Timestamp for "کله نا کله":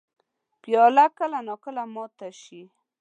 1.17-1.83